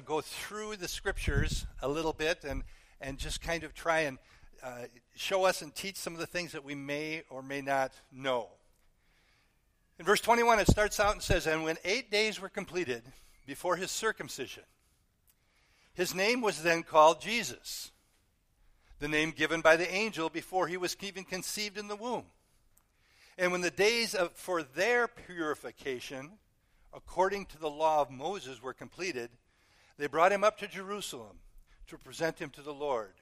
[0.00, 2.62] to go through the scriptures a little bit and,
[3.00, 4.18] and just kind of try and
[4.62, 4.84] uh,
[5.14, 8.48] show us and teach some of the things that we may or may not know.
[9.98, 13.02] In verse 21, it starts out and says, And when eight days were completed
[13.46, 14.62] before his circumcision,
[15.92, 17.90] his name was then called Jesus,
[19.00, 22.24] the name given by the angel before he was even conceived in the womb.
[23.36, 26.38] And when the days of, for their purification,
[26.94, 29.30] according to the law of Moses, were completed,
[30.00, 31.38] they brought him up to Jerusalem
[31.88, 33.12] to present him to the Lord.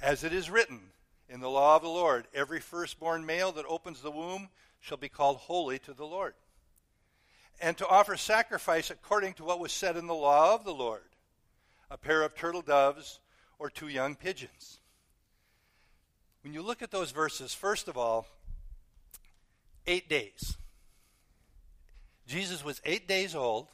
[0.00, 0.80] As it is written
[1.28, 4.48] in the law of the Lord, every firstborn male that opens the womb
[4.80, 6.34] shall be called holy to the Lord.
[7.60, 11.02] And to offer sacrifice according to what was said in the law of the Lord
[11.90, 13.20] a pair of turtle doves
[13.58, 14.80] or two young pigeons.
[16.42, 18.26] When you look at those verses, first of all,
[19.86, 20.56] eight days.
[22.26, 23.68] Jesus was eight days old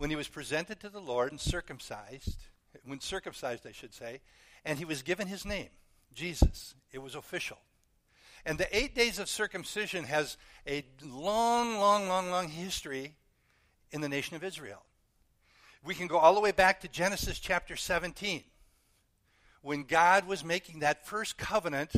[0.00, 2.38] when he was presented to the Lord and circumcised,
[2.86, 4.22] when circumcised, I should say,
[4.64, 5.68] and he was given his name,
[6.14, 6.74] Jesus.
[6.90, 7.58] It was official.
[8.46, 13.12] And the eight days of circumcision has a long, long, long, long history
[13.90, 14.82] in the nation of Israel.
[15.84, 18.44] We can go all the way back to Genesis chapter 17,
[19.60, 21.92] when God was making that first covenant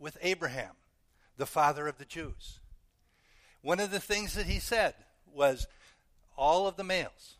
[0.00, 0.72] with Abraham,
[1.36, 2.58] the father of the Jews.
[3.62, 4.94] One of the things that he said
[5.32, 5.68] was,
[6.36, 7.36] All of the males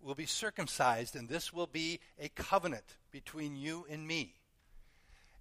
[0.00, 4.34] will be circumcised, and this will be a covenant between you and me.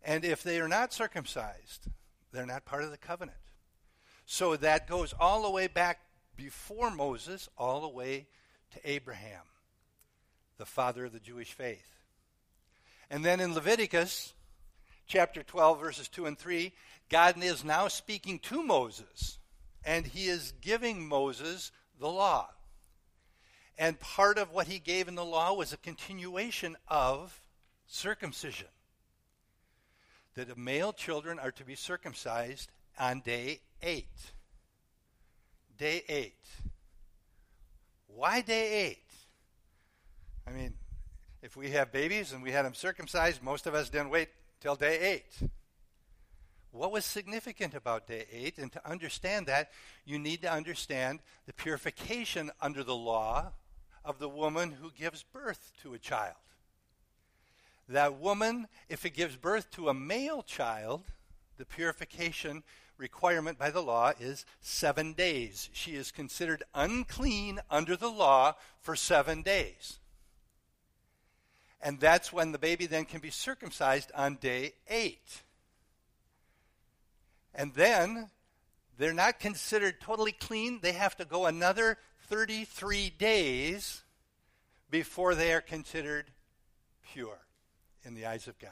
[0.03, 1.87] And if they are not circumcised,
[2.31, 3.37] they're not part of the covenant.
[4.25, 5.99] So that goes all the way back
[6.35, 8.27] before Moses, all the way
[8.71, 9.43] to Abraham,
[10.57, 11.97] the father of the Jewish faith.
[13.09, 14.33] And then in Leviticus
[15.05, 16.71] chapter 12, verses 2 and 3,
[17.09, 19.37] God is now speaking to Moses,
[19.83, 22.49] and he is giving Moses the law.
[23.81, 27.41] And part of what he gave in the law was a continuation of
[27.87, 28.67] circumcision.
[30.35, 34.33] That the male children are to be circumcised on day eight.
[35.79, 36.45] Day eight.
[38.05, 39.09] Why day eight?
[40.47, 40.75] I mean,
[41.41, 44.29] if we have babies and we had them circumcised, most of us didn't wait
[44.59, 45.49] till day eight.
[46.69, 48.59] What was significant about day eight?
[48.59, 49.71] And to understand that,
[50.05, 53.53] you need to understand the purification under the law
[54.03, 56.35] of the woman who gives birth to a child.
[57.87, 61.03] That woman, if it gives birth to a male child,
[61.57, 62.63] the purification
[62.97, 65.69] requirement by the law is seven days.
[65.73, 69.99] She is considered unclean under the law for seven days.
[71.81, 75.41] And that's when the baby then can be circumcised on day eight.
[77.55, 78.29] And then
[78.97, 80.79] they're not considered totally clean.
[80.81, 81.97] They have to go another
[82.31, 84.03] 33 days
[84.89, 86.31] before they are considered
[87.11, 87.39] pure
[88.05, 88.71] in the eyes of God.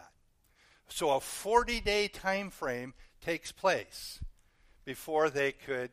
[0.88, 4.22] So a 40 day time frame takes place
[4.86, 5.90] before they could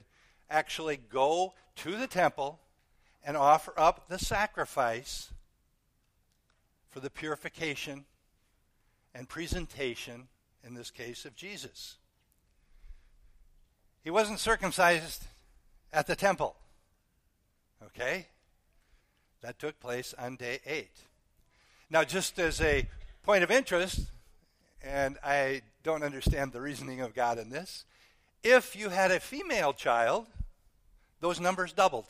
[0.49, 2.60] actually go to the temple
[3.25, 5.33] and offer up the sacrifice
[6.88, 8.04] for the purification
[9.12, 10.28] and presentation,
[10.62, 11.97] in this case, of Jesus.
[14.04, 15.25] He wasn't circumcised
[15.93, 16.54] at the temple.
[17.84, 18.26] Okay?
[19.42, 20.97] That took place on day eight.
[21.91, 22.88] Now, just as a
[23.22, 24.10] point of interest,
[24.82, 27.84] and I don't understand the reasoning of God in this,
[28.42, 30.26] if you had a female child,
[31.20, 32.06] those numbers doubled.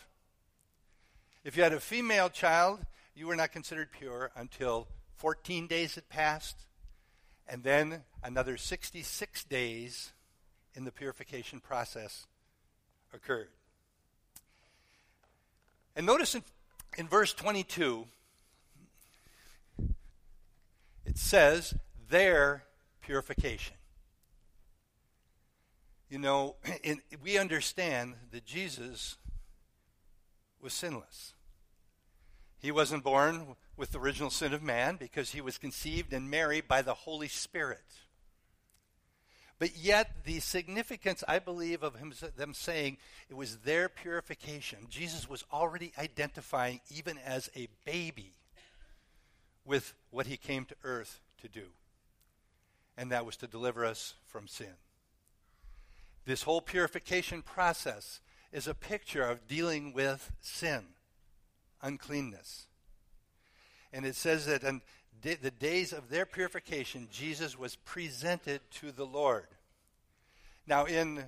[1.45, 2.81] If you had a female child,
[3.15, 6.57] you were not considered pure until 14 days had passed,
[7.49, 10.13] and then another 66 days
[10.75, 12.27] in the purification process
[13.15, 13.49] occurred.
[15.97, 16.45] And notice in,
[16.99, 18.07] in verse 22,
[21.07, 21.75] it says,
[22.11, 22.65] their
[23.01, 23.77] purification.
[26.11, 29.17] You know, in, we understand that Jesus
[30.61, 31.33] was sinless.
[32.59, 36.69] He wasn't born with the original sin of man because he was conceived and married
[36.69, 37.85] by the Holy Spirit.
[39.59, 42.99] But yet, the significance, I believe, of him, them saying
[43.31, 48.35] it was their purification, Jesus was already identifying, even as a baby,
[49.65, 51.69] with what he came to earth to do.
[52.99, 54.75] And that was to deliver us from sin.
[56.27, 58.21] This whole purification process
[58.53, 60.85] is a picture of dealing with sin,
[61.83, 62.67] uncleanness.
[63.93, 64.83] And it says that in
[65.23, 69.47] the days of their purification, Jesus was presented to the Lord.
[70.67, 71.25] Now, in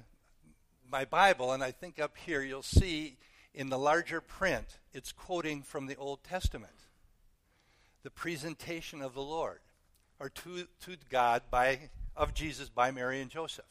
[0.90, 3.16] my Bible, and I think up here, you'll see
[3.54, 6.72] in the larger print, it's quoting from the Old Testament.
[8.02, 9.58] the presentation of the Lord,
[10.20, 13.66] or to, to God by, of Jesus by Mary and Joseph.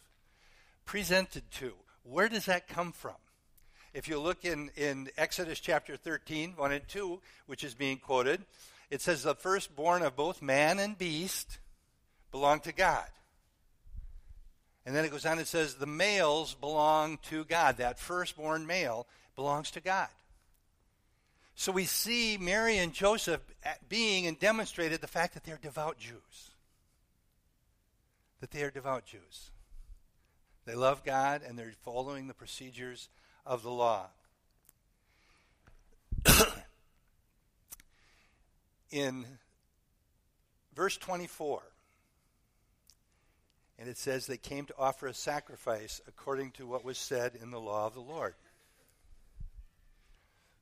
[0.85, 1.73] Presented to.
[2.03, 3.15] Where does that come from?
[3.93, 8.45] If you look in, in Exodus chapter 13, 1 and 2, which is being quoted,
[8.89, 11.59] it says, The firstborn of both man and beast
[12.31, 13.05] belong to God.
[14.85, 17.77] And then it goes on and says, The males belong to God.
[17.77, 19.05] That firstborn male
[19.35, 20.07] belongs to God.
[21.55, 23.41] So we see Mary and Joseph
[23.89, 26.51] being and demonstrated the fact that they're devout Jews.
[28.41, 29.49] That they are devout Jews.
[30.65, 33.09] They love God and they're following the procedures
[33.45, 34.05] of the law.
[38.91, 39.25] In
[40.75, 41.61] verse 24,
[43.79, 47.51] and it says they came to offer a sacrifice according to what was said in
[47.51, 48.35] the law of the Lord.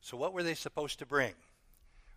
[0.00, 1.34] So, what were they supposed to bring?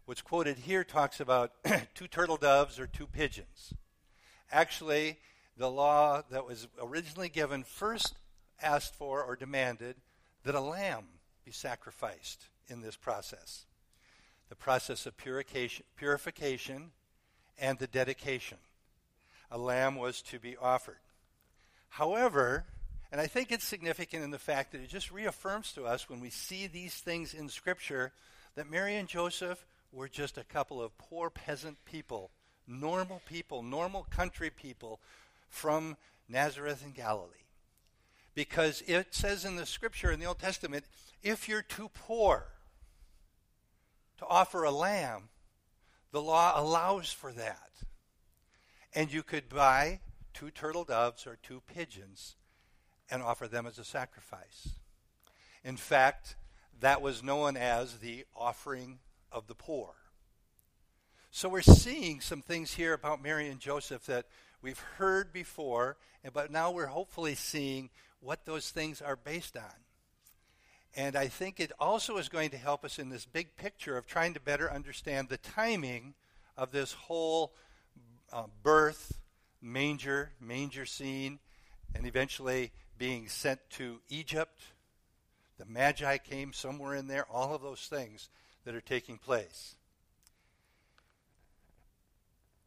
[0.06, 1.52] What's quoted here talks about
[1.94, 3.74] two turtle doves or two pigeons.
[4.52, 5.18] Actually,
[5.58, 8.16] the law that was originally given first
[8.62, 9.96] asked for or demanded
[10.44, 11.06] that a lamb
[11.46, 13.66] be sacrificed in this process
[14.50, 16.92] the process of purification, purification
[17.58, 18.58] and the dedication.
[19.52, 21.00] A lamb was to be offered.
[21.90, 22.66] However,
[23.12, 26.20] and I think it's significant in the fact that it just reaffirms to us when
[26.20, 28.12] we see these things in Scripture
[28.56, 32.30] that Mary and Joseph were just a couple of poor peasant people,
[32.68, 35.00] normal people, normal country people
[35.48, 35.98] from
[36.28, 37.26] Nazareth and Galilee.
[38.36, 40.86] Because it says in the Scripture in the Old Testament,
[41.24, 42.46] if you're too poor
[44.20, 45.30] to offer a lamb,
[46.12, 47.72] the law allows for that.
[48.94, 50.02] And you could buy
[50.34, 52.36] two turtle doves or two pigeons
[53.10, 54.76] and offer them as a sacrifice.
[55.64, 56.36] In fact,
[56.80, 59.00] that was known as the offering
[59.32, 59.94] of the poor.
[61.32, 64.26] So we're seeing some things here about Mary and Joseph that
[64.62, 65.98] we've heard before,
[66.34, 67.90] but now we're hopefully seeing
[68.20, 69.64] what those things are based on.
[70.96, 74.08] And I think it also is going to help us in this big picture of
[74.08, 76.16] trying to better understand the timing
[76.58, 77.54] of this whole
[78.34, 79.20] uh, birth,
[79.62, 81.40] manger, manger scene,
[81.94, 84.62] and eventually being sent to Egypt.
[85.58, 88.30] The Magi came somewhere in there, all of those things
[88.66, 89.76] that are taking place.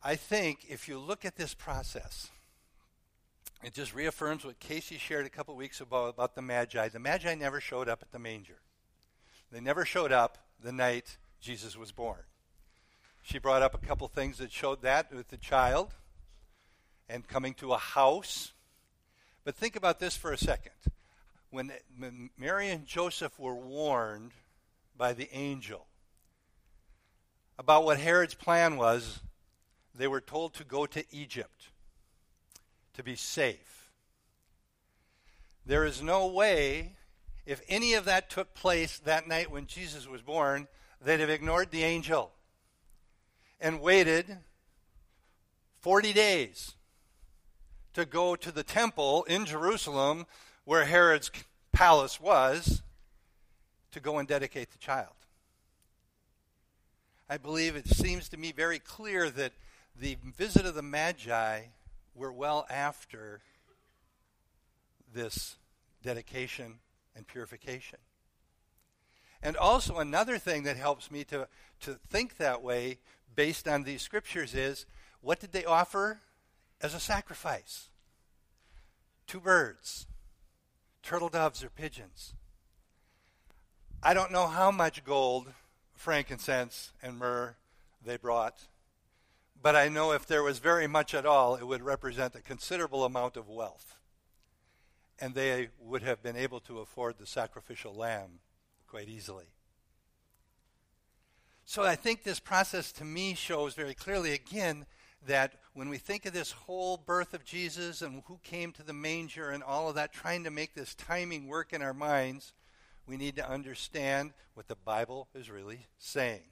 [0.02, 2.30] I think if you look at this process,
[3.62, 6.88] it just reaffirms what Casey shared a couple weeks ago about the Magi.
[6.88, 8.58] The Magi never showed up at the manger,
[9.50, 12.20] they never showed up the night Jesus was born.
[13.22, 15.94] She brought up a couple things that showed that with the child
[17.08, 18.52] and coming to a house.
[19.44, 20.72] But think about this for a second.
[21.50, 21.72] When,
[22.38, 24.32] Mary and Joseph were warned
[24.96, 25.86] by the angel
[27.58, 29.20] about what Herod's plan was,
[29.94, 31.68] they were told to go to Egypt
[32.94, 33.90] to be safe.
[35.64, 36.96] There is no way,
[37.46, 40.66] if any of that took place that night when Jesus was born,
[41.00, 42.32] they'd have ignored the angel
[43.60, 44.38] and waited
[45.80, 46.74] 40 days
[47.94, 50.26] to go to the temple in Jerusalem
[50.64, 51.30] where Herod's
[51.72, 52.82] palace was
[53.92, 55.14] to go and dedicate the child.
[57.28, 59.52] I believe it seems to me very clear that
[59.98, 61.62] the visit of the Magi
[62.14, 63.40] were well after
[65.12, 65.56] this
[66.02, 66.78] dedication
[67.14, 67.98] and purification.
[69.42, 71.48] And also, another thing that helps me to,
[71.80, 72.98] to think that way
[73.34, 74.86] based on these scriptures is
[75.20, 76.20] what did they offer
[76.80, 77.88] as a sacrifice?
[79.26, 80.06] Two birds,
[81.02, 82.34] turtle doves, or pigeons.
[84.02, 85.52] I don't know how much gold,
[85.94, 87.56] frankincense, and myrrh
[88.04, 88.66] they brought.
[89.62, 93.04] But I know if there was very much at all, it would represent a considerable
[93.04, 93.96] amount of wealth.
[95.20, 98.40] And they would have been able to afford the sacrificial lamb
[98.88, 99.46] quite easily.
[101.64, 104.84] So I think this process to me shows very clearly, again,
[105.24, 108.92] that when we think of this whole birth of Jesus and who came to the
[108.92, 112.52] manger and all of that, trying to make this timing work in our minds,
[113.06, 116.51] we need to understand what the Bible is really saying.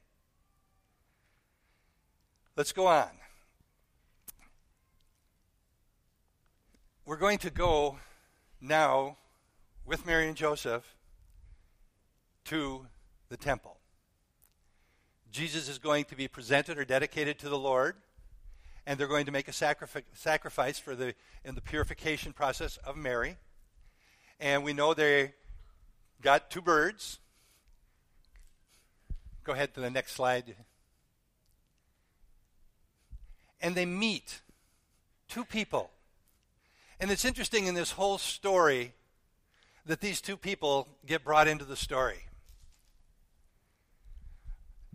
[2.60, 3.08] Let's go on.
[7.06, 7.96] We're going to go
[8.60, 9.16] now
[9.86, 10.84] with Mary and Joseph
[12.44, 12.84] to
[13.30, 13.78] the temple.
[15.32, 17.96] Jesus is going to be presented or dedicated to the Lord,
[18.84, 21.14] and they're going to make a sacrifice, sacrifice for the
[21.46, 23.38] in the purification process of Mary.
[24.38, 25.32] And we know they
[26.20, 27.20] got two birds.
[29.44, 30.56] Go ahead to the next slide.
[33.60, 34.40] And they meet
[35.28, 35.90] two people.
[36.98, 38.92] And it's interesting in this whole story
[39.86, 42.26] that these two people get brought into the story.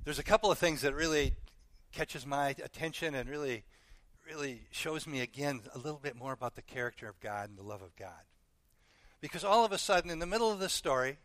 [0.03, 1.34] There's a couple of things that really
[1.91, 3.63] catches my attention and really
[4.27, 7.63] really shows me again a little bit more about the character of God and the
[7.63, 8.10] love of God.
[9.22, 11.17] Because all of a sudden in the middle of this story,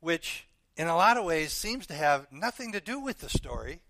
[0.00, 0.46] which
[0.76, 3.80] in a lot of ways seems to have nothing to do with the story,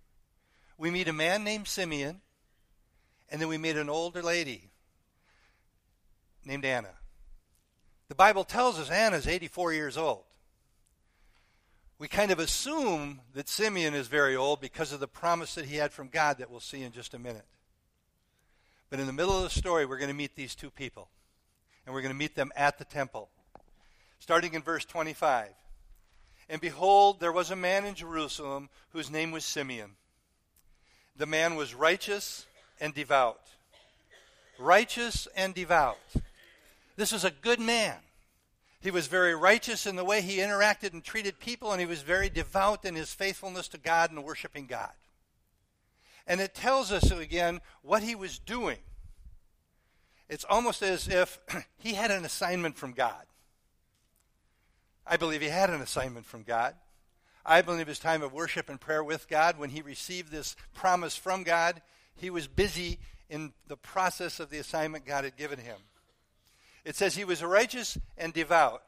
[0.78, 2.20] we meet a man named Simeon
[3.30, 4.70] and then we meet an older lady
[6.44, 6.90] named Anna.
[8.08, 10.24] The Bible tells us Anna's 84 years old.
[11.98, 15.76] We kind of assume that Simeon is very old because of the promise that he
[15.76, 17.46] had from God that we'll see in just a minute.
[18.90, 21.08] But in the middle of the story, we're going to meet these two people.
[21.86, 23.30] And we're going to meet them at the temple.
[24.18, 25.48] Starting in verse 25.
[26.48, 29.92] And behold, there was a man in Jerusalem whose name was Simeon.
[31.16, 32.46] The man was righteous
[32.80, 33.40] and devout.
[34.58, 35.98] Righteous and devout.
[36.96, 37.96] This was a good man.
[38.80, 42.02] He was very righteous in the way he interacted and treated people, and he was
[42.02, 44.92] very devout in his faithfulness to God and worshiping God.
[46.26, 48.78] And it tells us again what he was doing.
[50.28, 51.38] It's almost as if
[51.78, 53.24] he had an assignment from God.
[55.06, 56.74] I believe he had an assignment from God.
[57.44, 61.14] I believe his time of worship and prayer with God, when he received this promise
[61.14, 61.82] from God,
[62.16, 65.76] he was busy in the process of the assignment God had given him.
[66.84, 68.82] It says he was righteous and devout.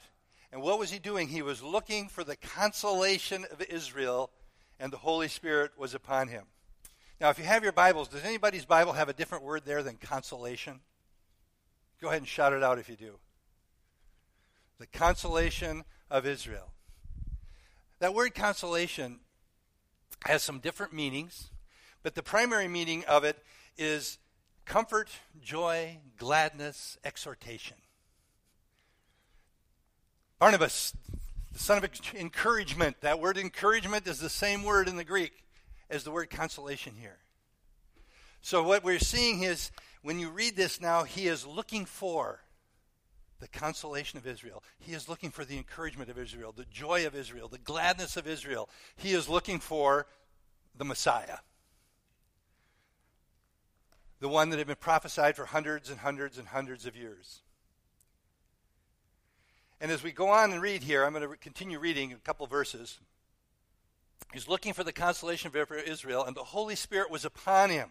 [0.53, 1.29] And what was he doing?
[1.29, 4.31] He was looking for the consolation of Israel,
[4.79, 6.45] and the Holy Spirit was upon him.
[7.21, 9.97] Now, if you have your Bibles, does anybody's Bible have a different word there than
[9.97, 10.81] consolation?
[12.01, 13.19] Go ahead and shout it out if you do.
[14.79, 16.73] The consolation of Israel.
[17.99, 19.21] That word consolation
[20.27, 21.51] has some different meanings,
[22.07, 23.37] but the primary meaning of it
[23.77, 24.19] is
[24.65, 25.09] comfort,
[25.43, 27.77] joy, gladness, exhortation.
[30.39, 30.95] Barnabas,
[31.53, 35.33] the son of encouragement, that word encouragement is the same word in the Greek
[35.91, 37.19] as the word consolation here.
[38.41, 39.73] So, what we're seeing is
[40.03, 42.39] when you read this now, he is looking for
[43.41, 44.63] the consolation of Israel.
[44.79, 48.29] He is looking for the encouragement of Israel, the joy of Israel, the gladness of
[48.29, 48.69] Israel.
[48.95, 50.07] He is looking for
[50.79, 51.39] the Messiah,
[54.21, 57.41] the one that had been prophesied for hundreds and hundreds and hundreds of years.
[59.81, 62.47] And as we go on and read here, I'm going to continue reading a couple
[62.47, 62.99] verses.
[64.33, 67.91] He's looking for the consolation of Israel, and the Holy Spirit was upon him.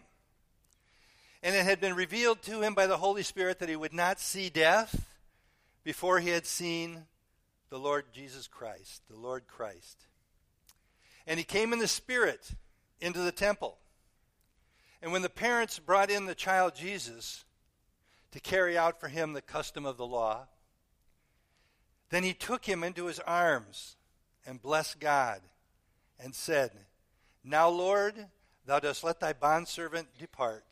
[1.42, 4.18] And it had been revealed to him by the Holy Spirit that he would not
[4.18, 5.06] see death
[5.84, 7.04] before he had seen
[7.70, 10.06] the Lord Jesus Christ, the Lord Christ.
[11.26, 12.50] And he came in the Spirit
[13.00, 13.78] into the temple.
[15.06, 17.44] And when the parents brought in the child Jesus
[18.32, 20.48] to carry out for him the custom of the law,
[22.10, 23.94] then he took him into his arms
[24.44, 25.42] and blessed God
[26.18, 26.72] and said,
[27.44, 28.16] Now, Lord,
[28.64, 30.64] thou dost let thy bondservant depart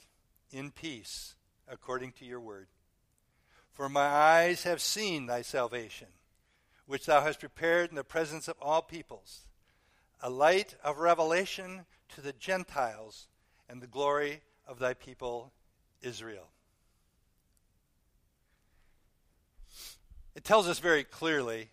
[0.50, 1.36] in peace
[1.68, 2.66] according to your word.
[3.70, 6.08] For my eyes have seen thy salvation,
[6.86, 9.46] which thou hast prepared in the presence of all peoples,
[10.20, 11.86] a light of revelation
[12.16, 13.28] to the Gentiles
[13.68, 15.52] and the glory of thy people
[16.02, 16.48] Israel.
[20.34, 21.70] It tells us very clearly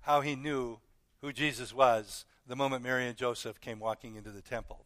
[0.00, 0.78] how he knew
[1.20, 4.84] who Jesus was the moment Mary and Joseph came walking into the temple.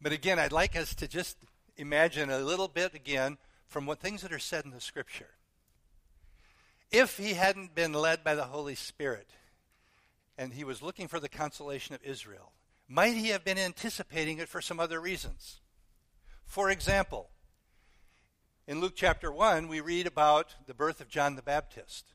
[0.00, 1.36] But again, I'd like us to just
[1.76, 5.30] imagine a little bit again from what things that are said in the scripture.
[6.90, 9.30] If he hadn't been led by the Holy Spirit
[10.36, 12.52] and he was looking for the consolation of Israel,
[12.88, 15.60] might he have been anticipating it for some other reasons?
[16.44, 17.30] For example,
[18.66, 22.12] in Luke chapter 1, we read about the birth of John the Baptist.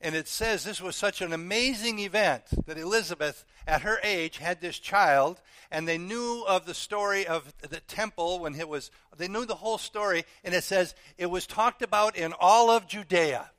[0.00, 4.60] And it says this was such an amazing event that Elizabeth, at her age, had
[4.60, 9.26] this child, and they knew of the story of the temple when it was, they
[9.26, 13.50] knew the whole story, and it says it was talked about in all of Judea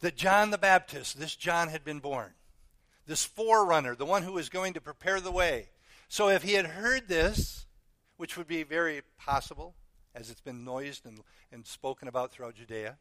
[0.00, 2.32] that John the Baptist, this John had been born,
[3.10, 5.68] this forerunner, the one who is going to prepare the way.
[6.08, 7.66] So if he had heard this,
[8.16, 9.74] which would be very possible,
[10.14, 11.18] as it's been noised and,
[11.50, 12.98] and spoken about throughout Judea,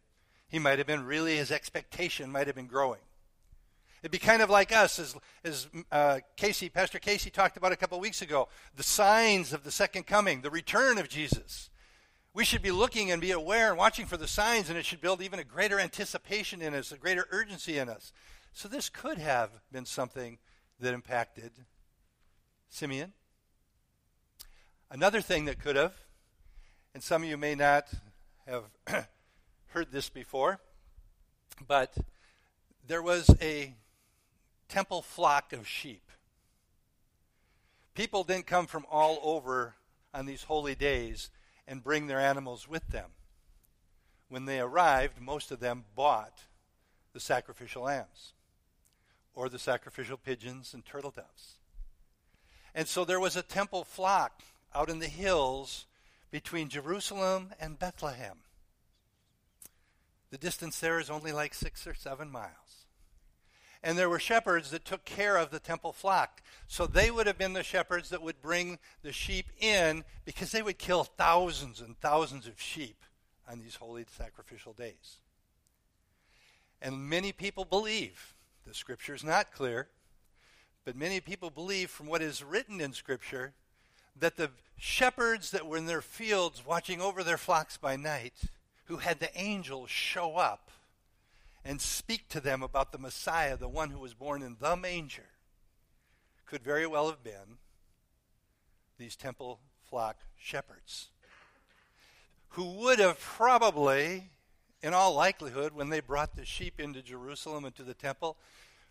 [0.47, 3.01] he might have been really, his expectation might have been growing.
[4.01, 7.75] It'd be kind of like us, as, as uh, Casey, Pastor Casey talked about a
[7.75, 11.69] couple weeks ago, the signs of the second coming, the return of Jesus.
[12.33, 15.01] We should be looking and be aware and watching for the signs, and it should
[15.01, 18.11] build even a greater anticipation in us, a greater urgency in us.
[18.53, 20.37] So this could have been something
[20.79, 21.51] that impacted
[22.69, 23.13] Simeon.
[24.91, 25.93] Another thing that could have,
[26.93, 27.87] and some of you may not
[28.47, 28.63] have
[29.67, 30.59] heard this before,
[31.67, 31.95] but
[32.87, 33.75] there was a
[34.67, 36.09] temple flock of sheep.
[37.93, 39.75] People didn't come from all over
[40.13, 41.29] on these holy days
[41.67, 43.11] and bring their animals with them.
[44.27, 46.45] When they arrived, most of them bought
[47.13, 48.33] the sacrificial lambs
[49.39, 51.53] or the sacrificial pigeons and turtle doves.
[52.75, 54.41] And so there was a temple flock
[54.75, 55.85] out in the hills
[56.29, 58.39] between Jerusalem and Bethlehem.
[60.29, 62.85] The distance there is only like six or seven miles.
[63.81, 66.41] And there were shepherds that took care of the temple flock.
[66.67, 70.61] So they would have been the shepherds that would bring the sheep in because they
[70.61, 73.05] would kill thousands and thousands of sheep
[73.49, 75.19] on these holy sacrificial days.
[76.81, 78.35] And many people believe,
[78.65, 79.87] the scripture is not clear,
[80.85, 83.53] but many people believe from what is written in scripture
[84.15, 88.33] that the shepherds that were in their fields watching over their flocks by night,
[88.85, 90.71] who had the angels show up
[91.63, 95.29] and speak to them about the Messiah, the one who was born in the manger,
[96.45, 97.57] could very well have been
[98.97, 101.09] these temple flock shepherds,
[102.49, 104.31] who would have probably,
[104.81, 108.37] in all likelihood, when they brought the sheep into Jerusalem and to the temple,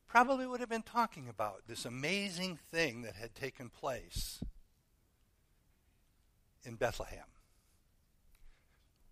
[0.07, 4.43] probably would have been talking about this amazing thing that had taken place
[6.65, 7.25] in Bethlehem.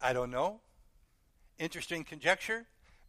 [0.00, 0.60] I don't know.
[1.58, 2.66] Interesting conjecture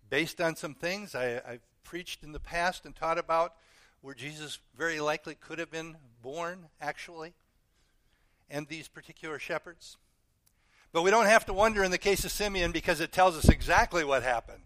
[0.10, 3.54] based on some things I, have preached in the past and taught about
[4.02, 7.34] where Jesus very likely could have been born, actually,
[8.50, 9.98] and these particular shepherds.
[10.98, 13.50] But we don't have to wonder in the case of Simeon because it tells us
[13.50, 14.64] exactly what happened.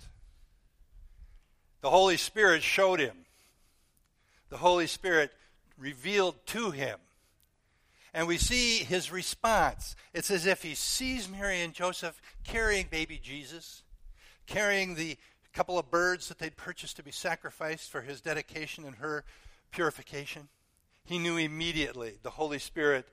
[1.81, 3.25] The Holy Spirit showed him,
[4.47, 5.33] the Holy Spirit
[5.77, 6.99] revealed to him
[8.13, 9.97] and we see his response.
[10.13, 13.83] It's as if he sees Mary and Joseph carrying baby Jesus,
[14.47, 15.17] carrying the
[15.51, 19.25] couple of birds that they'd purchased to be sacrificed for his dedication and her
[19.71, 20.47] purification.
[21.03, 22.19] He knew immediately.
[22.23, 23.05] The Holy Spirit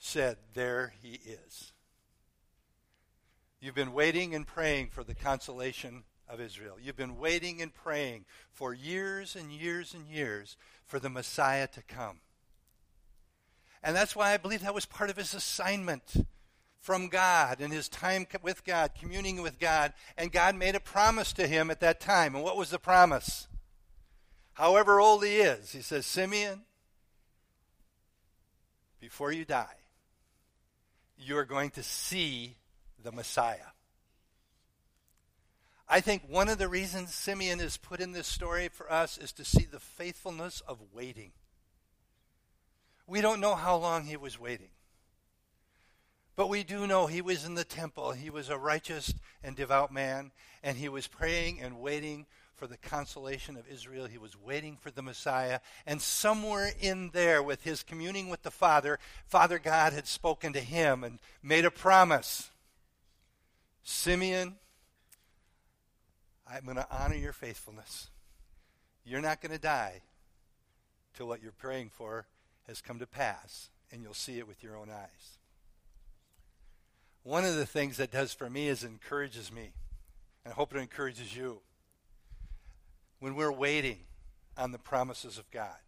[0.00, 1.72] said, There he is.
[3.66, 6.76] You've been waiting and praying for the consolation of Israel.
[6.80, 11.82] You've been waiting and praying for years and years and years for the Messiah to
[11.82, 12.20] come.
[13.82, 16.28] And that's why I believe that was part of his assignment
[16.78, 19.94] from God and his time with God, communing with God.
[20.16, 22.36] And God made a promise to him at that time.
[22.36, 23.48] And what was the promise?
[24.52, 26.60] However old he is, he says, Simeon,
[29.00, 29.74] before you die,
[31.18, 32.58] you are going to see
[33.06, 33.70] the Messiah.
[35.88, 39.32] I think one of the reasons Simeon is put in this story for us is
[39.34, 41.30] to see the faithfulness of waiting.
[43.06, 44.70] We don't know how long he was waiting.
[46.34, 48.10] But we do know he was in the temple.
[48.10, 49.14] He was a righteous
[49.44, 50.32] and devout man,
[50.64, 54.06] and he was praying and waiting for the consolation of Israel.
[54.06, 55.60] He was waiting for the Messiah.
[55.86, 60.60] And somewhere in there, with his communing with the Father, Father God had spoken to
[60.60, 62.50] him and made a promise
[63.88, 64.56] Simeon,
[66.50, 68.10] I'm going to honor your faithfulness.
[69.04, 70.02] You're not going to die
[71.14, 72.26] till what you're praying for
[72.66, 75.38] has come to pass, and you'll see it with your own eyes.
[77.22, 79.70] One of the things that does for me is encourages me,
[80.44, 81.60] and I hope it encourages you.
[83.20, 84.00] When we're waiting
[84.58, 85.78] on the promises of God,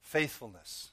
[0.00, 0.90] faithfulness.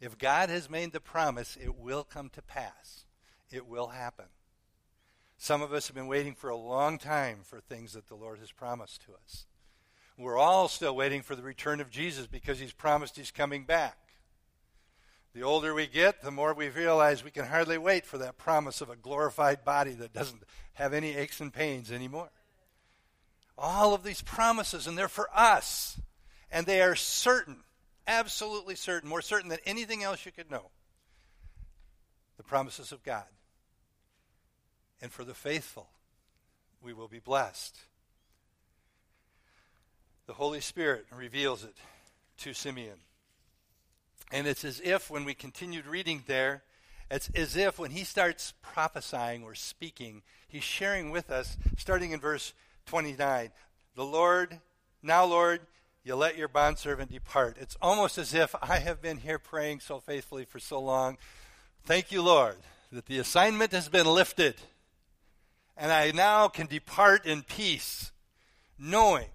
[0.00, 3.04] If God has made the promise, it will come to pass.
[3.52, 4.26] It will happen.
[5.44, 8.38] Some of us have been waiting for a long time for things that the Lord
[8.38, 9.44] has promised to us.
[10.16, 13.98] We're all still waiting for the return of Jesus because he's promised he's coming back.
[15.34, 18.80] The older we get, the more we realize we can hardly wait for that promise
[18.80, 22.30] of a glorified body that doesn't have any aches and pains anymore.
[23.58, 26.00] All of these promises, and they're for us.
[26.50, 27.58] And they are certain,
[28.06, 30.70] absolutely certain, more certain than anything else you could know.
[32.38, 33.24] The promises of God.
[35.04, 35.86] And for the faithful,
[36.82, 37.78] we will be blessed
[40.26, 41.74] the Holy Spirit reveals it
[42.38, 42.98] to Simeon.
[44.32, 46.62] And it's as if when we continued reading there,
[47.10, 52.20] it's as if when he starts prophesying or speaking, he's sharing with us, starting in
[52.20, 52.54] verse
[52.86, 53.50] 29,
[53.94, 54.60] the Lord,
[55.02, 55.60] now Lord,
[56.02, 57.56] you let your bondservant depart.
[57.60, 61.18] It's almost as if I have been here praying so faithfully for so long.
[61.84, 62.56] Thank you, Lord,
[62.90, 64.56] that the assignment has been lifted.
[65.76, 68.12] And I now can depart in peace,
[68.78, 69.28] knowing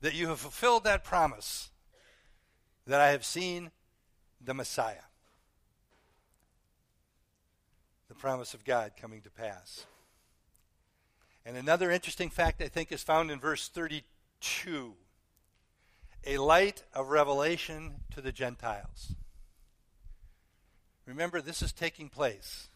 [0.00, 1.70] that you have fulfilled that promise,
[2.86, 3.70] that I have seen
[4.40, 5.02] the Messiah.
[8.08, 9.84] The promise of God coming to pass.
[11.44, 14.94] And another interesting fact I think is found in verse 32
[16.26, 19.14] a light of revelation to the Gentiles.
[21.06, 22.67] Remember, this is taking place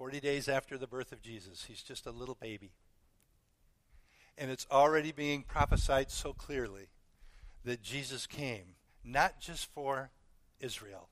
[0.00, 1.64] 40 days after the birth of Jesus.
[1.64, 2.70] He's just a little baby.
[4.38, 6.88] And it's already being prophesied so clearly
[7.66, 10.08] that Jesus came, not just for
[10.58, 11.10] Israel,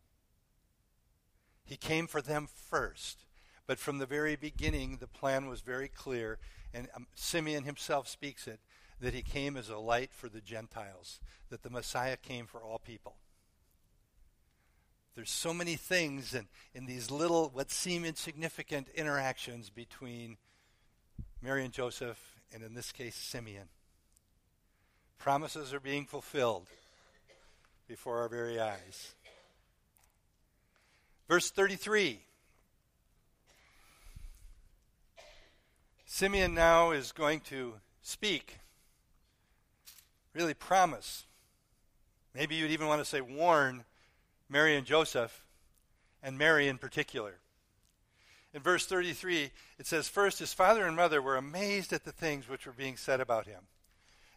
[1.67, 3.27] He came for them first.
[3.67, 6.39] But from the very beginning, the plan was very clear,
[6.73, 8.59] and um, Simeon himself speaks it
[9.03, 11.21] that he came as a light for the Gentiles,
[11.51, 13.17] that the Messiah came for all people.
[15.19, 20.37] There's so many things in, in these little, what seem insignificant interactions between
[21.43, 23.65] Mary and Joseph, and in this case, Simeon.
[25.19, 26.69] Promises are being fulfilled
[27.89, 29.17] before our very eyes.
[31.27, 32.21] Verse 33
[36.07, 38.59] Simeon now is going to speak,
[40.33, 41.25] really promise.
[42.37, 43.83] Maybe you'd even want to say warn
[44.49, 45.43] Mary and Joseph,
[46.23, 47.39] and Mary in particular.
[48.55, 52.49] In verse 33, it says, First, his father and mother were amazed at the things
[52.49, 53.61] which were being said about him.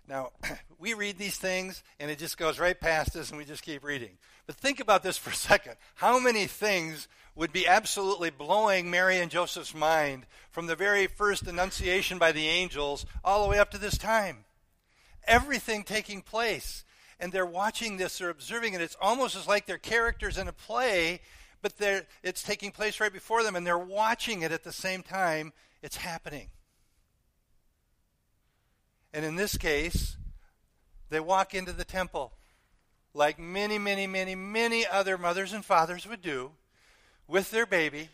[0.08, 0.32] Now,
[0.80, 3.84] we read these things and it just goes right past us and we just keep
[3.84, 4.18] reading.
[4.46, 5.76] But think about this for a second.
[5.96, 11.48] How many things would be absolutely blowing Mary and Joseph's mind from the very first
[11.48, 14.44] annunciation by the angels all the way up to this time?
[15.26, 16.84] Everything taking place.
[17.22, 18.82] And they're watching this, they're observing it.
[18.82, 21.22] It's almost as like they're characters in a play,
[21.62, 21.74] but
[22.24, 25.98] it's taking place right before them and they're watching it at the same time it's
[25.98, 26.50] happening.
[29.14, 30.18] And in this case,
[31.10, 32.34] they walk into the temple
[33.14, 36.52] like many, many, many, many other mothers and fathers would do
[37.28, 38.10] with their baby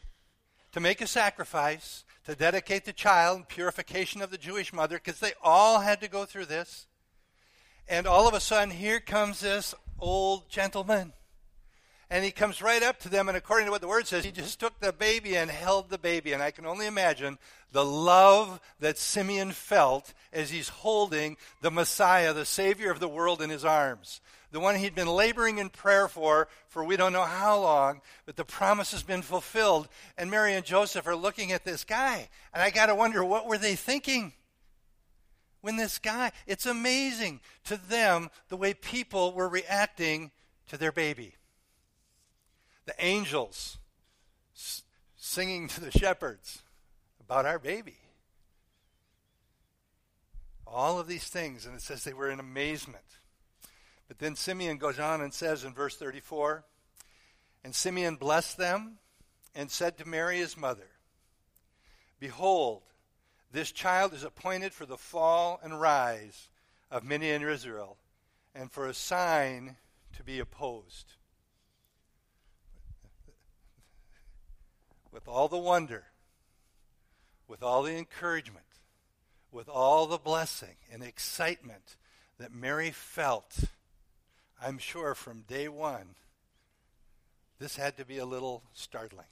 [0.72, 5.34] to make a sacrifice, to dedicate the child, purification of the Jewish mother, because they
[5.42, 6.88] all had to go through this.
[7.88, 11.14] And all of a sudden, here comes this old gentleman
[12.10, 14.32] and he comes right up to them, and according to what the word says, he
[14.32, 16.32] just took the baby and held the baby.
[16.32, 17.38] And I can only imagine
[17.74, 23.42] the love that Simeon felt as he's holding the Messiah, the Savior of the world,
[23.42, 24.22] in his arms.
[24.52, 28.38] The one he'd been laboring in prayer for, for we don't know how long, but
[28.38, 29.90] the promise has been fulfilled.
[30.18, 32.30] And Mary and Joseph are looking at this guy.
[32.54, 34.32] And I got to wonder, what were they thinking?
[35.68, 40.32] When this guy, it's amazing to them the way people were reacting
[40.70, 41.36] to their baby
[42.86, 43.78] the angels
[45.18, 46.64] singing to the shepherds
[47.20, 47.98] about our baby.
[50.66, 53.04] All of these things, and it says they were in amazement.
[54.08, 56.64] But then Simeon goes on and says in verse 34
[57.66, 59.00] And Simeon blessed them
[59.54, 60.88] and said to Mary his mother,
[62.22, 62.84] Behold,
[63.52, 66.50] this child is appointed for the fall and rise
[66.92, 67.98] of many in Israel,
[68.54, 69.78] and for a sign
[70.16, 71.14] to be opposed
[75.12, 76.04] with all the wonder,
[77.48, 78.66] with all the encouragement,
[79.52, 81.96] with all the blessing and excitement
[82.38, 83.64] that Mary felt,
[84.62, 86.16] I'm sure from day one,
[87.60, 89.26] this had to be a little startling.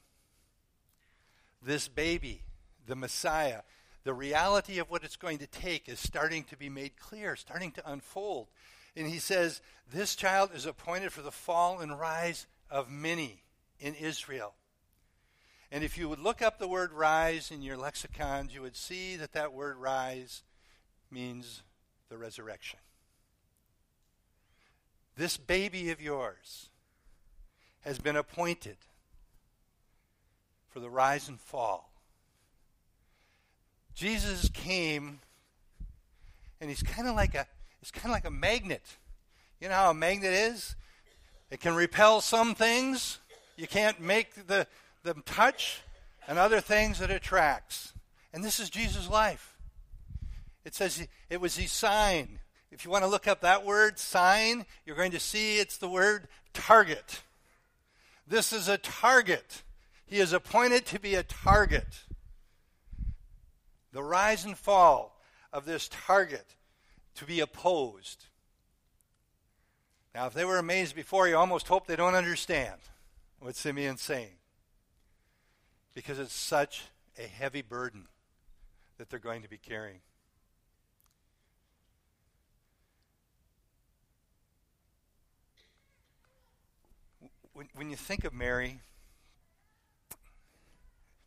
[1.61, 2.41] This baby,
[2.87, 3.61] the Messiah,
[4.05, 7.71] the reality of what it's going to take is starting to be made clear, starting
[7.71, 8.47] to unfold.
[8.95, 13.41] And he says, This child is appointed for the fall and rise of many
[13.79, 14.53] in Israel.
[15.71, 19.15] And if you would look up the word rise in your lexicons, you would see
[19.15, 20.43] that that word rise
[21.09, 21.63] means
[22.07, 22.79] the resurrection.
[25.17, 26.69] This baby of yours
[27.81, 28.77] has been appointed
[30.69, 31.94] for the rise and fall.
[33.95, 35.19] Jesus came
[36.59, 37.47] and he's kind of like a
[37.81, 38.83] it's kind of like a magnet.
[39.61, 40.75] You know how a magnet is?
[41.49, 43.19] It can repel some things.
[43.55, 44.67] You can't make the
[45.03, 45.81] the touch
[46.27, 47.93] and other things it attracts.
[48.33, 49.55] And this is Jesus' life.
[50.65, 52.39] It says it was his sign.
[52.71, 55.87] If you want to look up that word, sign, you're going to see it's the
[55.87, 57.21] word target.
[58.27, 59.63] This is a target.
[60.05, 61.85] He is appointed to be a target.
[63.95, 65.17] The rise and fall
[65.53, 66.45] of this target
[67.15, 68.25] to be opposed.
[70.13, 72.75] Now, if they were amazed before, you almost hope they don't understand
[73.39, 74.35] what Simeon's saying
[75.93, 76.83] because it's such
[77.17, 78.07] a heavy burden
[78.97, 80.01] that they're going to be carrying.
[87.53, 88.81] When, when you think of Mary,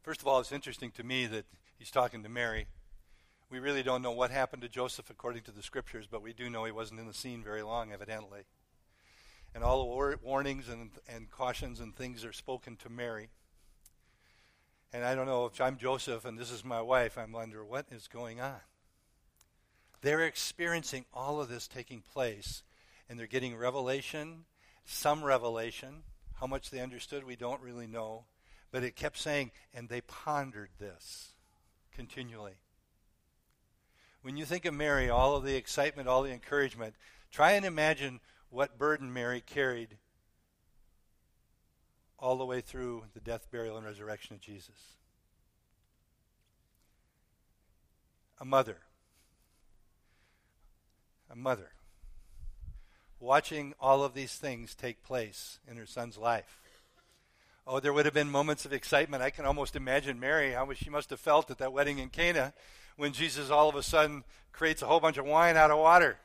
[0.08, 1.44] First of all, it's interesting to me that
[1.78, 2.66] he's talking to Mary.
[3.50, 6.50] We really don't know what happened to Joseph according to the scriptures, but we do
[6.50, 8.42] know he wasn't in the scene very long, evidently.
[9.54, 13.30] And all the war- warnings and, and cautions and things are spoken to Mary.
[14.92, 17.86] And I don't know if I'm Joseph and this is my wife, I'm wondering what
[17.90, 18.60] is going on.
[20.00, 22.62] They're experiencing all of this taking place,
[23.08, 24.44] and they're getting revelation,
[24.84, 26.02] some revelation.
[26.34, 28.24] How much they understood, we don't really know.
[28.70, 31.32] But it kept saying, and they pondered this
[31.98, 32.52] continually.
[34.22, 36.94] When you think of Mary, all of the excitement, all the encouragement,
[37.32, 39.96] try and imagine what burden Mary carried
[42.16, 44.94] all the way through the death, burial, and resurrection of Jesus.
[48.40, 48.78] A mother.
[51.28, 51.72] A mother.
[53.18, 56.60] Watching all of these things take place in her son's life.
[57.70, 59.22] Oh, there would have been moments of excitement.
[59.22, 62.54] I can almost imagine Mary, how she must have felt at that wedding in Cana
[62.96, 66.16] when Jesus all of a sudden creates a whole bunch of wine out of water.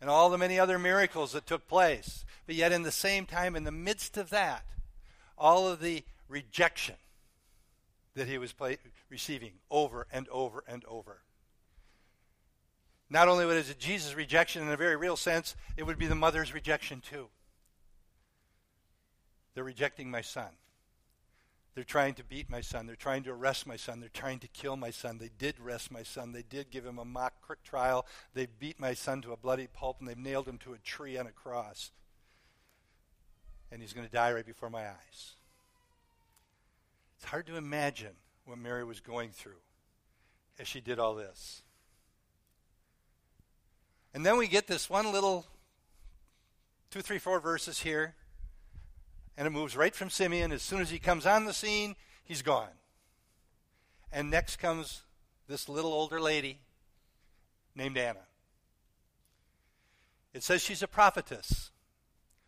[0.00, 2.24] And all the many other miracles that took place.
[2.44, 4.64] But yet, in the same time, in the midst of that,
[5.38, 6.96] all of the rejection
[8.16, 8.78] that he was play-
[9.08, 11.22] receiving over and over and over.
[13.08, 16.16] Not only was it Jesus' rejection in a very real sense, it would be the
[16.16, 17.28] mother's rejection too.
[19.54, 20.50] They're rejecting my son.
[21.74, 22.86] They're trying to beat my son.
[22.86, 23.98] They're trying to arrest my son.
[23.98, 25.18] They're trying to kill my son.
[25.18, 26.32] They did arrest my son.
[26.32, 28.06] They did give him a mock trial.
[28.32, 31.18] They beat my son to a bloody pulp and they've nailed him to a tree
[31.18, 31.90] on a cross.
[33.72, 35.34] And he's going to die right before my eyes.
[37.16, 38.14] It's hard to imagine
[38.44, 39.62] what Mary was going through
[40.60, 41.62] as she did all this.
[44.12, 45.44] And then we get this one little
[46.90, 48.14] two, three, four verses here
[49.36, 50.52] and it moves right from Simeon.
[50.52, 52.68] As soon as he comes on the scene, he's gone.
[54.12, 55.02] And next comes
[55.48, 56.60] this little older lady
[57.74, 58.20] named Anna.
[60.32, 61.70] It says she's a prophetess.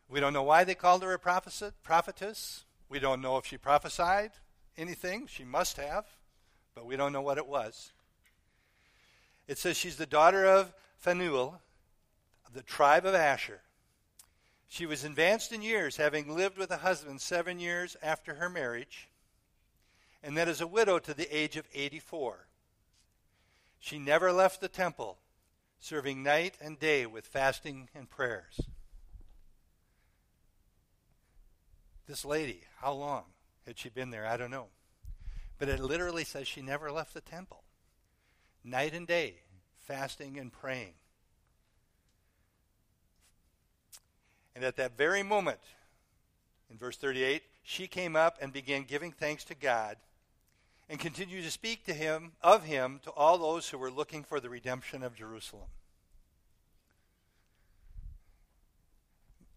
[0.08, 2.64] We don't know why they called her a prophetess.
[2.88, 4.32] We don't know if she prophesied
[4.76, 5.26] anything.
[5.26, 6.06] She must have,
[6.74, 7.92] but we don't know what it was.
[9.48, 11.60] It says she's the daughter of Phanuel,
[12.46, 13.60] of the tribe of Asher.
[14.76, 19.08] She was advanced in years, having lived with a husband seven years after her marriage,
[20.22, 22.46] and then as a widow to the age of 84.
[23.80, 25.16] She never left the temple,
[25.80, 28.60] serving night and day with fasting and prayers.
[32.06, 33.24] This lady, how long
[33.66, 34.26] had she been there?
[34.26, 34.66] I don't know.
[35.58, 37.62] But it literally says she never left the temple.
[38.62, 39.36] Night and day,
[39.78, 40.92] fasting and praying.
[44.56, 45.60] And at that very moment,
[46.70, 49.98] in verse 38, she came up and began giving thanks to God
[50.88, 54.40] and continued to speak to him of him to all those who were looking for
[54.40, 55.68] the redemption of Jerusalem.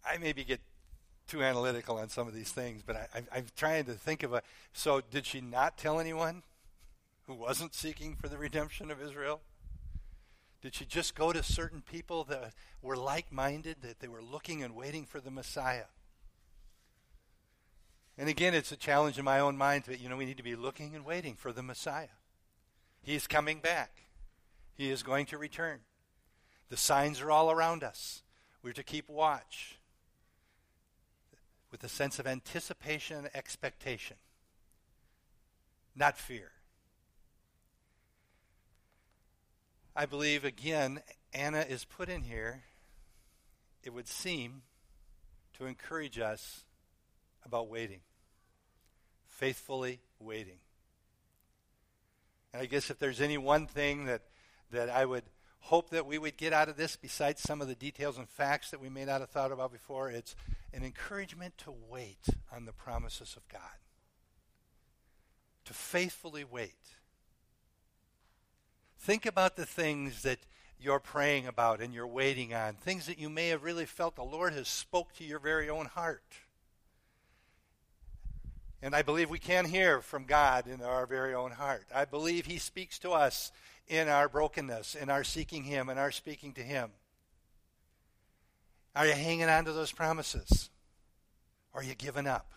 [0.05, 0.59] I maybe get
[1.27, 4.41] too analytical on some of these things, but I, am trying to think of a.
[4.73, 6.43] So, did she not tell anyone
[7.25, 9.39] who wasn't seeking for the redemption of Israel?
[10.61, 14.61] Did she just go to certain people that were like minded, that they were looking
[14.61, 15.85] and waiting for the Messiah?
[18.17, 20.43] And again, it's a challenge in my own mind that, you know, we need to
[20.43, 22.09] be looking and waiting for the Messiah.
[23.01, 24.03] He is coming back,
[24.73, 25.79] He is going to return.
[26.69, 28.21] The signs are all around us.
[28.61, 29.79] We're to keep watch
[31.71, 34.17] with a sense of anticipation and expectation,
[35.95, 36.51] not fear.
[39.99, 41.01] I believe, again,
[41.33, 42.63] Anna is put in here,
[43.83, 44.61] it would seem,
[45.57, 46.63] to encourage us
[47.45, 47.99] about waiting,
[49.27, 50.59] faithfully waiting.
[52.53, 54.21] And I guess if there's any one thing that,
[54.71, 55.25] that I would
[55.59, 58.71] hope that we would get out of this, besides some of the details and facts
[58.71, 60.33] that we may not have thought about before, it's
[60.71, 63.79] an encouragement to wait on the promises of God,
[65.65, 66.98] to faithfully wait.
[68.99, 70.39] Think about the things that
[70.79, 74.23] you're praying about and you're waiting on, things that you may have really felt the
[74.23, 76.23] Lord has spoke to your very own heart.
[78.81, 81.85] And I believe we can hear from God in our very own heart.
[81.93, 83.51] I believe He speaks to us
[83.87, 86.91] in our brokenness, in our seeking Him, in our speaking to Him.
[88.95, 90.69] Are you hanging on to those promises?
[91.73, 92.53] Are you giving up?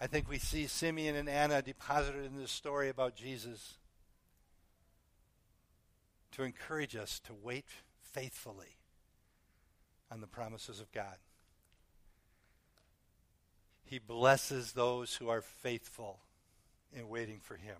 [0.00, 3.76] I think we see Simeon and Anna deposited in this story about Jesus
[6.36, 7.64] to encourage us to wait
[8.02, 8.76] faithfully
[10.10, 11.16] on the promises of God.
[13.84, 16.18] He blesses those who are faithful
[16.92, 17.76] in waiting for Him.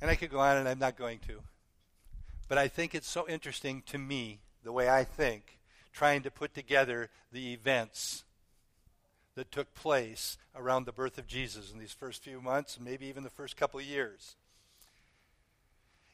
[0.00, 1.40] And I could go on, and I'm not going to.
[2.48, 5.58] But I think it's so interesting to me, the way I think,
[5.92, 8.24] trying to put together the events
[9.34, 13.22] that took place around the birth of Jesus in these first few months, maybe even
[13.22, 14.36] the first couple years.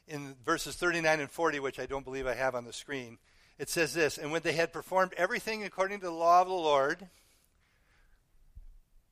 [0.07, 3.17] In verses 39 and 40, which I don't believe I have on the screen,
[3.59, 6.53] it says this And when they had performed everything according to the law of the
[6.53, 7.07] Lord,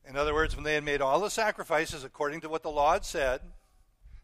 [0.08, 2.94] in other words, when they had made all the sacrifices according to what the law
[2.94, 3.41] had said,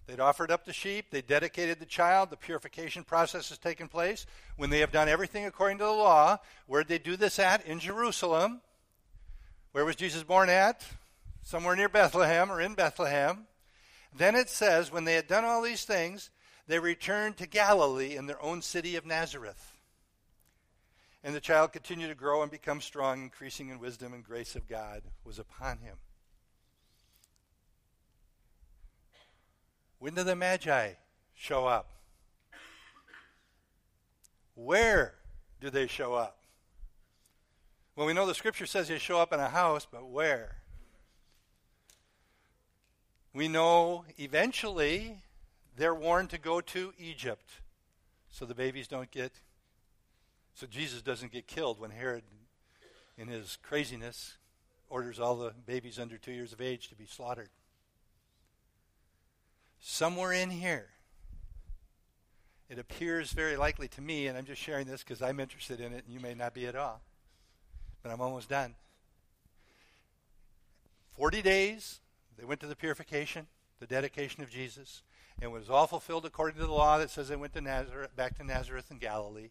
[0.05, 4.27] they'd offered up the sheep, they dedicated the child, the purification process has taken place.
[4.57, 7.65] When they have done everything according to the law, where did they do this at?
[7.65, 8.61] In Jerusalem.
[9.71, 10.85] Where was Jesus born at?
[11.43, 13.47] Somewhere near Bethlehem or in Bethlehem.
[14.13, 16.29] Then it says, when they had done all these things,
[16.67, 19.77] they returned to Galilee in their own city of Nazareth.
[21.23, 24.67] And the child continued to grow and become strong, increasing in wisdom and grace of
[24.67, 25.95] God was upon him.
[29.99, 30.93] When did the Magi
[31.35, 31.91] show up?
[34.55, 35.13] Where
[35.61, 36.40] do they show up?
[38.01, 40.55] Well, we know the scripture says they show up in a house, but where?
[43.31, 45.17] We know eventually
[45.77, 47.47] they're warned to go to Egypt
[48.31, 49.33] so the babies don't get
[50.55, 52.23] so Jesus doesn't get killed when Herod,
[53.19, 54.37] in his craziness,
[54.89, 57.49] orders all the babies under two years of age to be slaughtered.
[59.79, 60.87] Somewhere in here,
[62.67, 65.93] it appears very likely to me, and I'm just sharing this because I'm interested in
[65.93, 67.03] it, and you may not be at all,
[68.01, 68.75] but I'm almost done.
[71.15, 71.99] 40 days,
[72.37, 73.47] they went to the purification,
[73.79, 75.03] the dedication of Jesus,
[75.35, 78.15] and it was all fulfilled according to the law that says they went to Nazareth,
[78.15, 79.49] back to Nazareth in Galilee.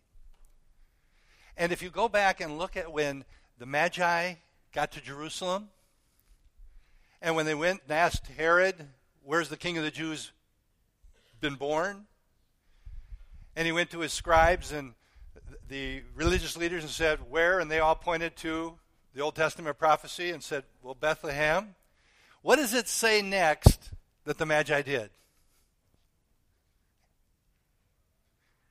[1.57, 3.25] And if you go back and look at when
[3.59, 4.35] the Magi
[4.73, 5.69] got to Jerusalem,
[7.21, 8.89] and when they went and asked Herod,
[9.23, 10.33] Where's the king of the Jews
[11.41, 12.07] been born?
[13.55, 14.95] And he went to his scribes and
[15.69, 17.61] the religious leaders and said, Where?
[17.61, 18.79] And they all pointed to
[19.15, 21.75] the Old Testament prophecy and said, Well, Bethlehem.
[22.43, 23.91] What does it say next
[24.25, 25.11] that the Magi did?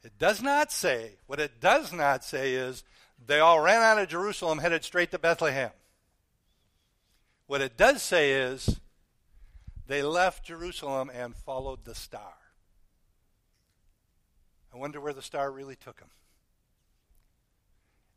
[0.03, 2.83] It does not say, what it does not say is
[3.25, 5.71] they all ran out of Jerusalem, headed straight to Bethlehem.
[7.47, 8.79] What it does say is
[9.87, 12.33] they left Jerusalem and followed the star.
[14.73, 16.09] I wonder where the star really took them.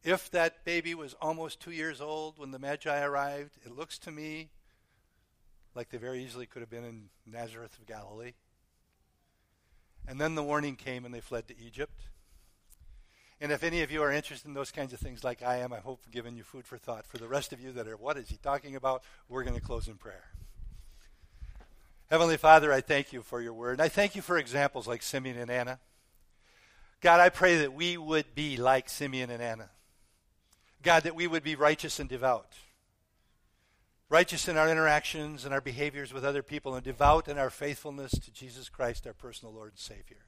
[0.05, 4.11] If that baby was almost two years old when the Magi arrived, it looks to
[4.11, 4.51] me
[5.75, 8.33] like they very easily could have been in Nazareth of Galilee.
[10.07, 12.01] And then the warning came and they fled to Egypt.
[13.41, 15.73] And if any of you are interested in those kinds of things like I am,
[15.73, 17.07] I hope I've given you food for thought.
[17.07, 19.03] For the rest of you that are, what is he talking about?
[19.29, 20.27] We're going to close in prayer.
[22.11, 23.81] Heavenly Father, I thank you for your word.
[23.81, 25.81] I thank you for examples like Simeon and Anna.
[27.01, 29.71] God, I pray that we would be like Simeon and Anna.
[30.83, 32.57] God, that we would be righteous and devout
[34.13, 38.13] righteous in our interactions and our behaviors with other people, and devout in our faithfulness
[38.13, 40.27] to Jesus Christ, our personal Lord and Savior.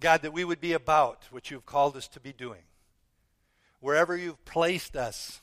[0.00, 2.62] God, that we would be about what you've called us to be doing.
[3.78, 5.42] Wherever you've placed us,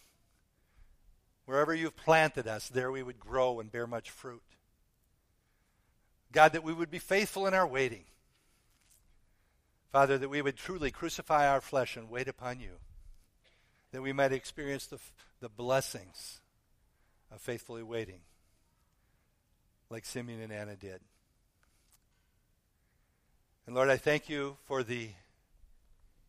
[1.46, 4.42] wherever you've planted us, there we would grow and bear much fruit.
[6.32, 8.06] God, that we would be faithful in our waiting.
[9.92, 12.80] Father, that we would truly crucify our flesh and wait upon you,
[13.92, 15.00] that we might experience the,
[15.40, 16.40] the blessings
[17.32, 18.22] of faithfully waiting,
[19.90, 21.02] like Simeon and Anna did.
[23.66, 25.10] And Lord, I thank you for the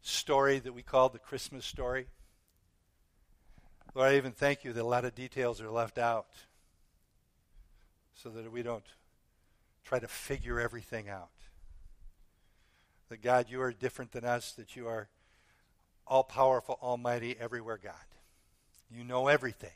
[0.03, 2.07] story that we call the Christmas story.
[3.95, 6.27] Lord, I even thank you that a lot of details are left out
[8.15, 8.85] so that we don't
[9.85, 11.31] try to figure everything out.
[13.09, 15.09] That God, you are different than us, that you are
[16.09, 17.95] all powerful, almighty, everywhere, God.
[18.91, 19.71] You know everything.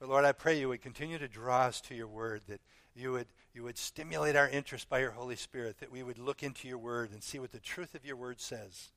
[0.00, 2.60] But Lord, I pray you would continue to draw us to your word, that
[2.94, 6.42] you would, you would stimulate our interest by your Holy Spirit, that we would look
[6.42, 8.90] into your word and see what the truth of your word says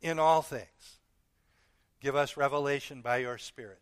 [0.00, 0.98] in all things.
[2.00, 3.80] Give us revelation by your Spirit.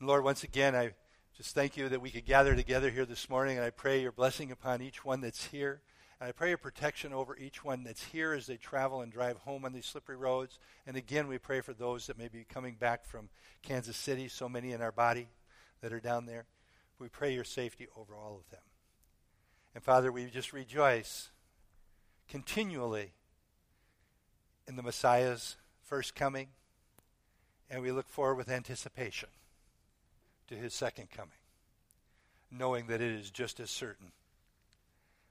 [0.00, 0.92] Lord, once again, I
[1.36, 4.12] just thank you that we could gather together here this morning, and I pray your
[4.12, 5.82] blessing upon each one that's here.
[6.22, 9.64] I pray your protection over each one that's here as they travel and drive home
[9.64, 10.58] on these slippery roads.
[10.86, 13.30] And again, we pray for those that may be coming back from
[13.62, 15.28] Kansas City, so many in our body
[15.80, 16.44] that are down there.
[16.98, 18.60] We pray your safety over all of them.
[19.74, 21.30] And Father, we just rejoice
[22.28, 23.12] continually
[24.68, 26.48] in the Messiah's first coming,
[27.70, 29.30] and we look forward with anticipation
[30.48, 31.32] to his second coming,
[32.50, 34.12] knowing that it is just as certain.